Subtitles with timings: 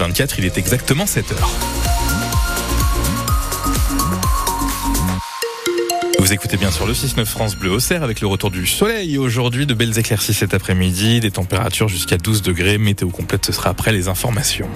[0.00, 1.50] 24, il est exactement 7 heures.
[6.18, 9.66] Vous écoutez bien sur le 6-9 France Bleu Auxerre avec le retour du soleil aujourd'hui,
[9.66, 12.76] de belles éclaircies cet après-midi, des températures jusqu'à 12 degrés.
[12.76, 14.68] Météo complète, ce sera après les informations.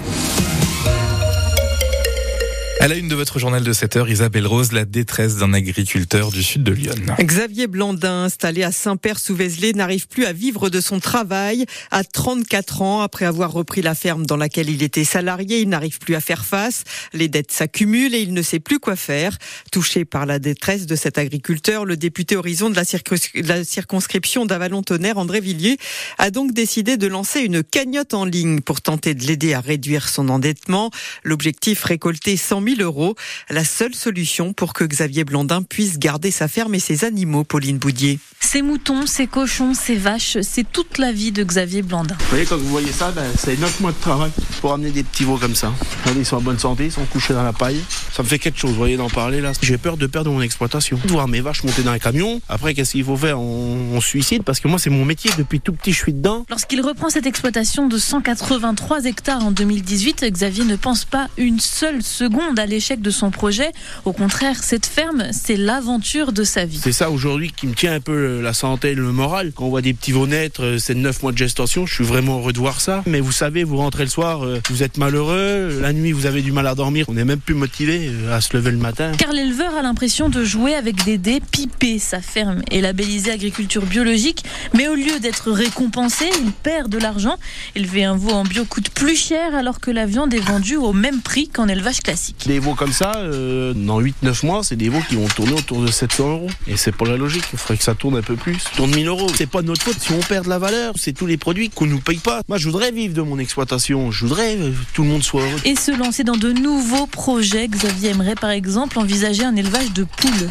[2.81, 6.31] À la une de votre journal de 7 heures, Isabelle Rose, la détresse d'un agriculteur
[6.31, 6.95] du sud de Lyon.
[7.21, 11.67] Xavier Blandin, installé à Saint-Père-sous-Vézelay, n'arrive plus à vivre de son travail.
[11.91, 15.99] À 34 ans, après avoir repris la ferme dans laquelle il était salarié, il n'arrive
[15.99, 16.85] plus à faire face.
[17.13, 19.37] Les dettes s'accumulent et il ne sait plus quoi faire.
[19.73, 25.41] Touché par la détresse de cet agriculteur, le député Horizon de la, circonscription d'Avalon-Tonnerre, André
[25.41, 25.79] Villiers,
[26.19, 30.09] a donc décidé de lancer une cagnotte en ligne pour tenter de l'aider à réduire
[30.09, 30.93] son endettement.
[31.25, 33.15] L'objectif, récolter 100 000 euros.
[33.51, 37.79] La seule solution pour que Xavier Blandin puisse garder sa ferme et ses animaux, Pauline
[37.79, 38.19] Boudier.
[38.41, 42.17] Ses moutons, ses cochons, ses vaches, c'est toute la vie de Xavier Blandin.
[42.19, 45.03] Vous voyez, quand vous voyez ça, ben, c'est 9 mois de travail pour amener des
[45.03, 45.73] petits veaux comme ça.
[46.17, 47.81] Ils sont en bonne santé, ils sont couchés dans la paille.
[48.13, 49.53] Ça me fait quelque chose, vous voyez, d'en parler là.
[49.61, 50.99] J'ai peur de perdre mon exploitation.
[51.05, 52.41] De voir mes vaches monter dans un camion.
[52.49, 53.39] Après, qu'est-ce qu'il faut faire?
[53.41, 55.31] On, on, suicide parce que moi, c'est mon métier.
[55.37, 56.47] Depuis tout petit, je suis dedans.
[56.49, 62.03] Lorsqu'il reprend cette exploitation de 183 hectares en 2018, Xavier ne pense pas une seule
[62.03, 63.71] seconde à l'échec de son projet.
[64.05, 66.81] Au contraire, cette ferme, c'est l'aventure de sa vie.
[66.83, 69.53] C'est ça aujourd'hui qui me tient un peu la santé et le moral.
[69.55, 72.05] Quand on voit des petits veaux naître, euh, c'est 9 mois de gestation, je suis
[72.05, 73.03] vraiment heureux de voir ça.
[73.07, 76.43] Mais vous savez, vous rentrez le soir, euh, vous êtes malheureux, la nuit vous avez
[76.43, 79.13] du mal à dormir, on n'est même plus motivé euh, à se lever le matin.
[79.19, 81.99] Car l'éleveur a l'impression de jouer avec des dés pipés.
[81.99, 84.45] Sa ferme est labellisée agriculture biologique,
[84.75, 87.37] mais au lieu d'être récompensé, il perd de l'argent.
[87.75, 90.93] Élever un veau en bio coûte plus cher alors que la viande est vendue au
[90.93, 92.45] même prix qu'en élevage classique.
[92.49, 95.83] Des veaux comme ça, euh, dans 8-9 mois, c'est des veaux qui vont tourner autour
[95.83, 96.51] de 700 euros.
[96.67, 98.57] Et c'est pas la logique, il faudrait que ça tourne un peu plus.
[98.75, 99.99] Tourne 1000 euros, c'est pas de notre faute.
[100.01, 102.41] Si on perd de la valeur, c'est tous les produits qu'on nous paye pas.
[102.49, 105.61] Moi, je voudrais vivre de mon exploitation, je voudrais que tout le monde soit heureux.
[105.67, 110.05] Et se lancer dans de nouveaux projets, Xavier aimerait par exemple envisager un élevage de
[110.05, 110.49] poules.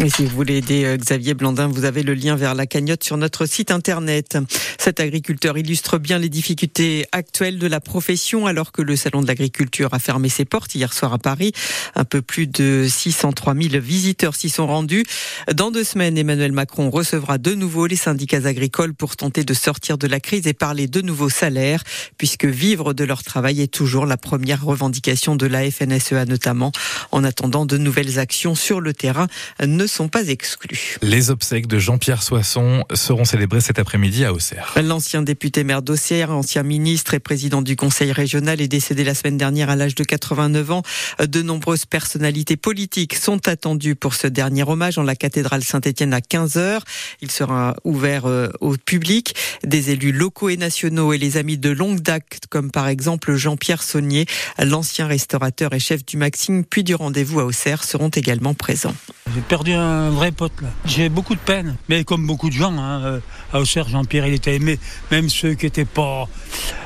[0.00, 3.02] Et si vous voulez aider euh, Xavier Blandin, vous avez le lien vers la cagnotte
[3.02, 4.38] sur notre site internet.
[4.78, 9.26] Cet agriculteur illustre bien les difficultés actuelles de la profession alors que le salon de
[9.26, 11.50] l'agriculture a fermé ses portes hier soir à Paris.
[11.96, 15.04] Un peu plus de 603 000 visiteurs s'y sont rendus.
[15.52, 19.98] Dans deux semaines, Emmanuel Macron recevra de nouveau les syndicats agricoles pour tenter de sortir
[19.98, 21.82] de la crise et parler de nouveaux salaires,
[22.18, 26.70] puisque vivre de leur travail est toujours la première revendication de la FNSEA notamment.
[27.10, 29.26] En attendant, de nouvelles actions sur le terrain
[29.60, 30.96] ne sont pas exclues.
[31.02, 34.74] Les obsèques de Jean-Pierre Soisson seront célébrées cet après-midi à Auxerre.
[34.82, 39.36] L'ancien député maire d'Auxerre, ancien ministre et président du conseil régional est décédé la semaine
[39.36, 40.82] dernière à l'âge de 89 ans.
[41.20, 46.20] De nombreuses personnalités politiques sont attendues pour ce dernier hommage en la cathédrale Saint-Étienne à
[46.20, 46.80] 15h.
[47.22, 49.34] Il sera ouvert euh, au public.
[49.64, 53.82] Des élus locaux et nationaux et les amis de longue date, comme par exemple Jean-Pierre
[53.82, 54.26] Saunier,
[54.58, 58.94] l'ancien restaurateur et chef du Maxime, puis du rendez-vous à Auxerre, seront également présents.
[59.34, 60.68] J'ai perdu un vrai pote là.
[60.84, 63.20] J'ai beaucoup de peine, mais comme beaucoup de gens, hein, euh,
[63.52, 64.78] à Auxerre, Jean-Pierre, il était aimé.
[65.10, 66.28] Même ceux qui étaient pas.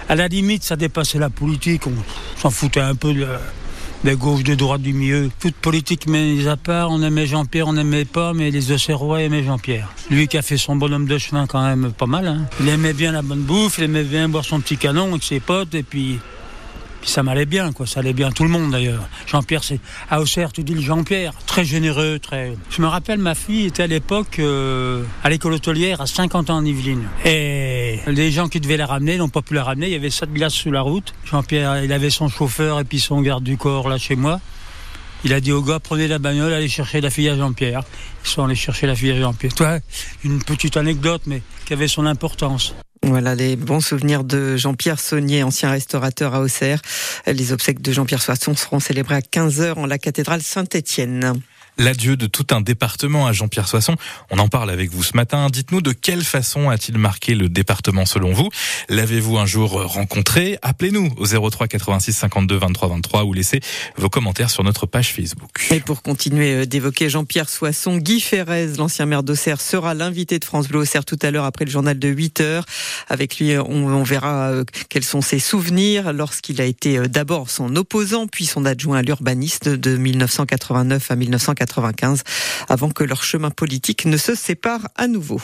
[0.09, 1.87] À la limite, ça dépassait la politique.
[1.87, 3.27] On s'en foutait un peu de,
[4.05, 5.31] de gauche, de droite, du milieu.
[5.41, 9.45] Toute politique mais à part, on aimait Jean-Pierre, on n'aimait pas, mais les Auxerrois aimaient
[9.45, 9.93] Jean-Pierre.
[10.11, 12.27] Lui qui a fait son bonhomme de chemin quand même pas mal.
[12.27, 12.47] Hein.
[12.61, 15.41] Il aimait bien la bonne bouffe, il aimait bien boire son petit canon avec ses
[15.41, 16.19] potes, et puis
[17.03, 17.85] puis ça m'allait bien, quoi.
[17.85, 19.07] Ça allait bien tout le monde d'ailleurs.
[19.27, 22.55] Jean-Pierre, c'est à Auxerre, tu dis le Jean-Pierre, très généreux, très.
[22.71, 26.59] Je me rappelle, ma fille était à l'époque euh, à l'école hôtelière à 50 ans
[26.59, 27.09] en Yvelines.
[27.25, 29.89] Et les gens qui devaient la ramener n'ont pas pu la ramener.
[29.89, 31.13] Il y avait sept glaces sous la route.
[31.25, 34.41] Jean-Pierre, il avait son chauffeur et puis son garde du corps là chez moi.
[35.25, 37.83] Il a dit au gars, prenez la bagnole, allez chercher la fille à Jean-Pierre.
[38.25, 39.55] Ils sont allés chercher la fille à Jean-Pierre.
[39.55, 39.79] Toi,
[40.23, 42.75] une petite anecdote, mais qui avait son importance.
[43.05, 46.81] Voilà les bons souvenirs de Jean-Pierre Saunier, ancien restaurateur à Auxerre.
[47.27, 51.35] Les obsèques de Jean-Pierre Soisson seront célébrées à 15h en la cathédrale Saint-Étienne
[51.79, 53.97] l'adieu de tout un département à Jean-Pierre Soisson.
[54.31, 55.49] On en parle avec vous ce matin.
[55.51, 58.51] Dites-nous de quelle façon a-t-il marqué le département selon vous
[58.89, 60.59] L'avez-vous un jour rencontré?
[60.63, 63.61] Appelez-nous au 03 86 52 23 23 ou laissez
[63.97, 65.69] vos commentaires sur notre page Facebook.
[65.71, 70.45] Et pour continuer euh, d'évoquer Jean-Pierre Soisson, Guy Ferrez, l'ancien maire d'Auxerre, sera l'invité de
[70.45, 72.65] France Bleu Auxerre tout à l'heure après le journal de 8 heures.
[73.09, 77.77] Avec lui, on, verra euh, quels sont ses souvenirs lorsqu'il a été euh, d'abord son
[77.77, 81.72] opposant, puis son adjoint à l'urbaniste de 1989 à 1990.
[81.73, 82.23] 95
[82.69, 85.41] avant que leur chemin politique ne se sépare à nouveau.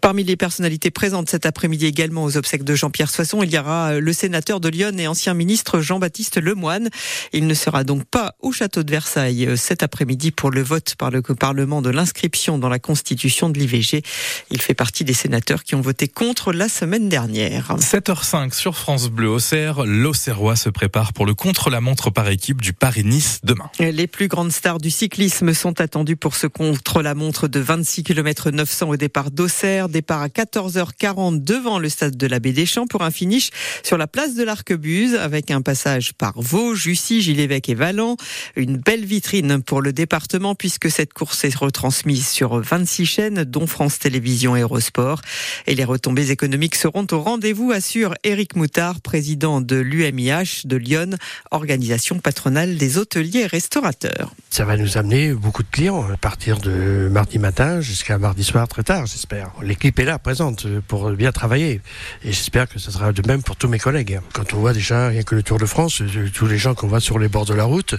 [0.00, 3.98] Parmi les personnalités présentes cet après-midi également aux obsèques de Jean-Pierre Soisson, il y aura
[3.98, 6.88] le sénateur de Lyon et ancien ministre Jean-Baptiste Lemoine.
[7.32, 11.10] Il ne sera donc pas au château de Versailles cet après-midi pour le vote par
[11.10, 14.02] le Parlement de l'inscription dans la Constitution de l'IVG.
[14.50, 17.76] Il fait partie des sénateurs qui ont voté contre la semaine dernière.
[17.78, 23.40] 7h05 sur France Bleu Auxerre, l'Auxerrois se prépare pour le contre-la-montre par équipe du Paris-Nice
[23.42, 23.70] demain.
[23.78, 28.88] Les plus grandes stars du cyclisme sont attendues pour ce contre-la-montre de 26 km 900
[28.88, 29.88] au départ d'Auxerre.
[29.88, 33.50] Départ à 14h40 devant le stade de la Baie des Champs pour un finish
[33.82, 38.16] sur la place de l'Arquebuse avec un passage par Vaux, Jussy, Gilles-Évêque et Valent.
[38.56, 43.66] Une belle vitrine pour le département puisque cette course est retransmise sur 26 chaînes dont
[43.66, 45.20] France Télévisions et Eurosport.
[45.66, 51.10] Et les retombées économiques seront au rendez-vous, assure Éric Moutard, président de l'UMIH de Lyon,
[51.50, 54.32] organisation patronale des hôteliers et restaurateurs.
[54.50, 58.66] Ça va nous amener beaucoup de clients à partir de mardi matin jusqu'à mardi soir
[58.68, 59.50] très tard, j'espère.
[59.62, 61.80] L'équipe est là, présente, pour bien travailler.
[62.22, 64.20] Et j'espère que ce sera de même pour tous mes collègues.
[64.32, 66.88] Quand on voit déjà, rien que le Tour de France, euh, tous les gens qu'on
[66.88, 67.94] voit sur les bords de la route,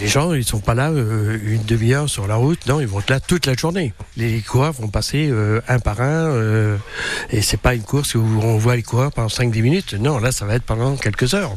[0.00, 3.00] les gens, ils sont pas là euh, une demi-heure sur la route, non, ils vont
[3.00, 3.92] être là toute la journée.
[4.16, 6.78] Les coureurs vont passer euh, un par un,
[7.30, 9.94] et c'est pas une course où on voit les coureurs pendant 5-10 minutes.
[9.94, 11.56] Non, là, ça va être pendant quelques heures.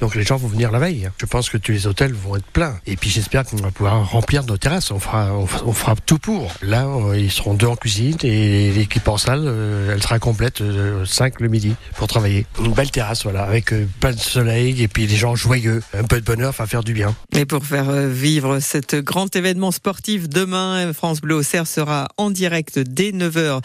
[0.00, 1.08] Donc les gens vont venir la veille.
[1.18, 2.78] Je pense que tous les hôtels vont être pleins.
[2.86, 4.90] Et puis j'espère qu'on va pouvoir remplir nos terrasses.
[4.90, 6.50] On fera, on fera tout pour.
[6.62, 9.46] Là, ils seront deux en cuisine et l'équipe en salle,
[9.90, 10.62] elle sera complète
[11.04, 12.46] 5 le midi pour travailler.
[12.60, 15.82] Une belle terrasse, voilà, avec plein de soleil et puis des gens joyeux.
[15.96, 17.14] Un peu de bonheur va faire du bien.
[17.36, 22.78] Et pour faire vivre cet grand événement sportif demain, France Bleu Auxerre sera en direct
[22.78, 23.60] dès 9h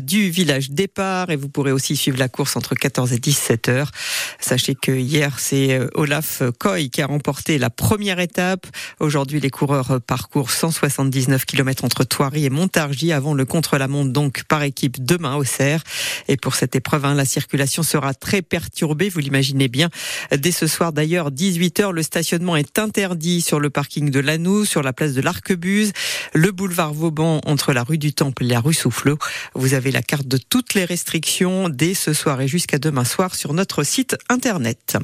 [0.00, 3.86] du village départ et vous pourrez aussi suivre la course entre 14 et 17 h
[4.40, 8.66] Sachez que hier, c'est Olaf Koy qui a remporté la première étape.
[9.00, 14.62] Aujourd'hui, les coureurs parcourent 179 km entre Thoiry et Montargis avant le contre-la-montre donc par
[14.62, 15.82] équipe demain au Cerf.
[16.28, 19.88] Et pour cette épreuve, hein, la circulation sera très perturbée, vous l'imaginez bien.
[20.30, 24.82] Dès ce soir d'ailleurs, 18h, le stationnement est interdit sur le parking de Lanou, sur
[24.82, 25.92] la place de l'Arquebuse,
[26.34, 29.18] le boulevard Vauban entre la rue du Temple et la rue Soufflot.
[29.54, 33.34] Vous avez la carte de toutes les restrictions dès ce soir et jusqu'à demain soir
[33.34, 34.96] sur notre site internet.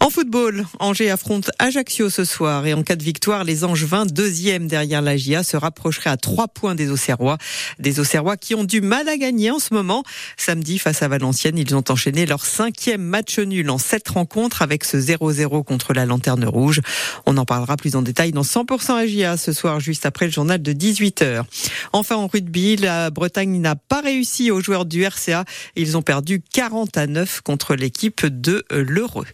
[0.00, 4.41] En football, Angers affronte Ajaccio ce soir et en cas de victoire, les Angevins, deuxième
[4.42, 7.38] derrière la GIA, se rapprocheraient à trois points des Auxerrois.
[7.78, 10.02] Des Auxerrois qui ont du mal à gagner en ce moment.
[10.36, 14.84] Samedi, face à Valenciennes, ils ont enchaîné leur cinquième match nul en sept rencontres avec
[14.84, 16.80] ce 0-0 contre la Lanterne Rouge.
[17.26, 20.60] On en parlera plus en détail dans 100% AGA ce soir, juste après le journal
[20.60, 21.44] de 18h.
[21.92, 25.44] Enfin, en rugby, la Bretagne n'a pas réussi aux joueurs du RCA.
[25.76, 29.26] Ils ont perdu 40 à 9 contre l'équipe de l'Heureux.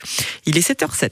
[0.47, 1.11] Il est 7h07.